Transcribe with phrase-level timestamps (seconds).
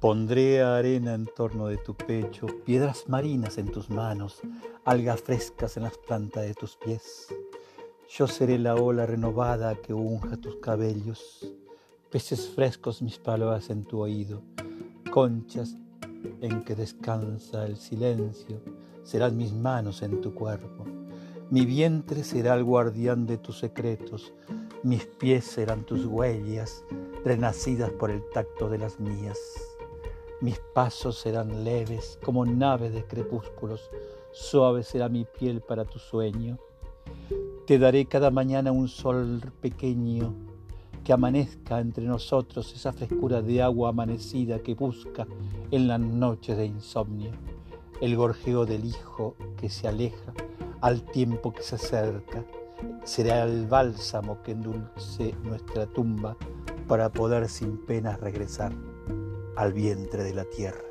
[0.00, 4.40] Pondré arena en torno de tu pecho, piedras marinas en tus manos,
[4.86, 7.26] algas frescas en las plantas de tus pies.
[8.08, 11.52] Yo seré la ola renovada que unja tus cabellos,
[12.10, 14.40] peces frescos mis palabras en tu oído,
[15.12, 15.76] conchas
[16.40, 18.62] en que descansa el silencio,
[19.02, 20.86] serán mis manos en tu cuerpo.
[21.50, 24.32] Mi vientre será el guardián de tus secretos,
[24.82, 26.86] mis pies serán tus huellas,
[27.22, 29.69] renacidas por el tacto de las mías.
[30.40, 33.90] Mis pasos serán leves como naves de crepúsculos,
[34.32, 36.58] suave será mi piel para tu sueño.
[37.66, 40.34] Te daré cada mañana un sol pequeño,
[41.04, 45.26] que amanezca entre nosotros esa frescura de agua amanecida que busca
[45.70, 47.32] en las noches de insomnio,
[48.00, 50.32] el gorjeo del hijo que se aleja
[50.80, 52.46] al tiempo que se acerca,
[53.04, 56.34] será el bálsamo que endulce nuestra tumba
[56.88, 58.72] para poder sin penas regresar
[59.60, 60.89] al vientre de la tierra.